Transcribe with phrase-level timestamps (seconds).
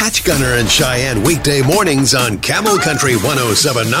[0.00, 3.92] Catch Gunner and Cheyenne weekday mornings on Camel Country 1079.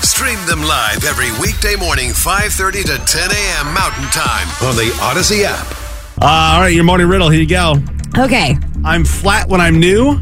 [0.00, 3.74] Stream them live every weekday morning, 5.30 to 10 a.m.
[3.74, 5.66] Mountain Time on the Audacy app.
[6.22, 7.28] Uh, all right, your morning riddle.
[7.30, 7.74] Here you go.
[8.16, 8.56] Okay.
[8.84, 10.20] I'm flat when I'm new.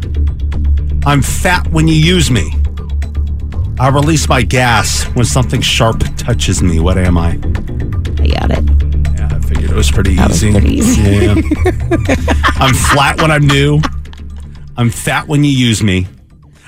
[1.04, 2.50] I'm fat when you use me.
[3.78, 6.80] I release my gas when something sharp touches me.
[6.80, 7.32] What am I?
[7.32, 8.64] I got it.
[9.18, 10.52] Yeah, I figured it was pretty That was easy.
[10.58, 11.02] pretty easy.
[11.02, 11.34] Yeah.
[12.56, 13.80] I'm flat when I'm new.
[14.78, 16.06] I'm fat when you use me.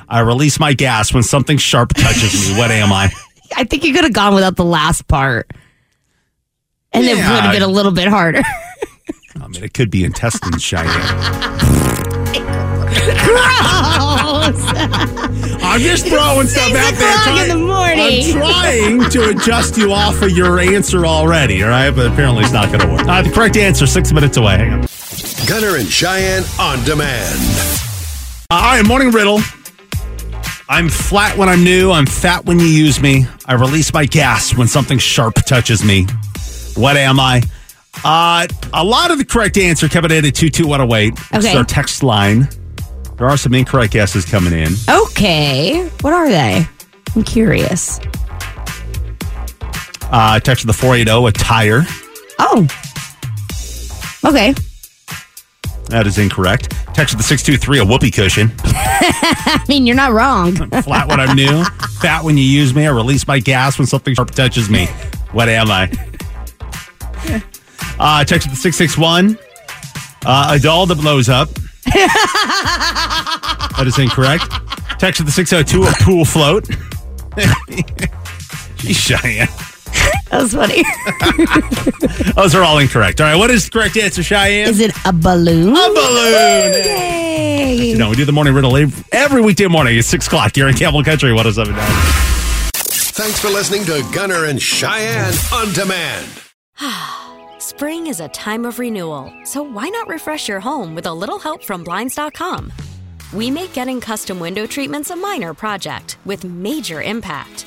[0.09, 2.59] I release my gas when something sharp touches me.
[2.59, 3.13] What am I?
[3.57, 5.49] I think you could have gone without the last part.
[6.93, 8.43] And it would have been a little bit harder.
[9.41, 10.87] I mean, it could be intestines, Cheyenne.
[13.25, 14.65] Gross.
[15.63, 17.27] I'm just throwing stuff out there.
[17.27, 18.01] wrong in the morning.
[18.01, 21.93] I'm trying to adjust you off of your answer already, all right?
[21.93, 23.07] But apparently it's not going to work.
[23.07, 24.57] Uh, the correct answer, six minutes away.
[24.57, 24.87] Hang on.
[25.47, 27.90] Gunner and Cheyenne on demand.
[28.51, 29.41] Uh, all right, morning riddle.
[30.69, 31.91] I'm flat when I'm new.
[31.91, 33.27] I'm fat when you use me.
[33.47, 36.07] I release my gas when something sharp touches me.
[36.77, 37.43] What am I?
[38.05, 41.17] Uh, a lot of the correct answer coming in at 22108.
[41.17, 41.57] This is Okay.
[41.59, 42.49] our text line.
[43.19, 44.75] There are some incorrect guesses coming in.
[44.89, 45.89] okay.
[46.01, 46.67] What are they?
[47.15, 48.01] I'm curious.
[50.13, 51.83] Uh, text the 480, a tire.
[52.39, 52.67] Oh.
[54.25, 54.55] Okay.
[55.91, 56.71] That is incorrect.
[56.95, 58.53] Text to the 623, a whoopee cushion.
[58.65, 60.55] I mean, you're not wrong.
[60.83, 61.65] Flat when I'm new.
[62.01, 62.87] Fat when you use me.
[62.87, 64.87] I release my gas when something sharp touches me.
[65.33, 65.91] What am I?
[68.03, 69.37] Uh, text to the 661,
[70.25, 71.51] uh, a doll that blows up.
[71.85, 74.45] that is incorrect.
[74.99, 76.67] Text to the 602, a pool float.
[78.79, 79.49] Geez, Cheyenne.
[80.31, 80.85] That was funny.
[82.35, 83.21] Those are all incorrect.
[83.21, 84.69] All right, what is the correct answer, Cheyenne?
[84.69, 85.71] Is it a balloon?
[85.71, 86.73] a balloon.
[86.85, 87.75] Yay.
[87.75, 90.69] You know, we do the morning riddle every, every weekday morning at 6 o'clock here
[90.69, 92.31] in Camel Country 1079.
[93.13, 96.29] Thanks for listening to Gunner and Cheyenne on demand.
[97.59, 101.39] Spring is a time of renewal, so why not refresh your home with a little
[101.39, 102.73] help from Blinds.com?
[103.33, 107.67] We make getting custom window treatments a minor project with major impact.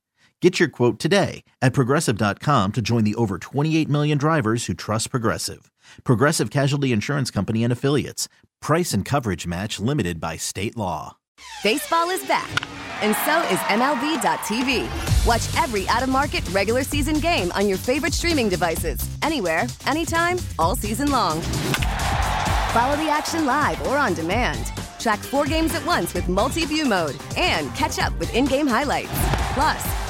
[0.41, 5.11] Get your quote today at progressive.com to join the over 28 million drivers who trust
[5.11, 5.71] Progressive.
[6.03, 8.27] Progressive Casualty Insurance Company and Affiliates.
[8.59, 11.17] Price and coverage match limited by state law.
[11.61, 12.49] Baseball is back,
[13.03, 14.87] and so is MLB.tv.
[15.27, 20.37] Watch every out of market regular season game on your favorite streaming devices, anywhere, anytime,
[20.57, 21.39] all season long.
[22.73, 24.71] Follow the action live or on demand.
[24.99, 28.67] Track four games at once with multi view mode and catch up with in game
[28.67, 29.11] highlights.
[29.53, 30.00] Plus,